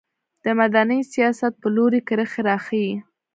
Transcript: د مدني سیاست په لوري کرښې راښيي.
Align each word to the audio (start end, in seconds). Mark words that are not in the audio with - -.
د 0.43 0.45
مدني 0.59 0.99
سیاست 1.13 1.53
په 1.61 1.67
لوري 1.75 2.01
کرښې 2.07 2.41
راښيي. 2.47 2.95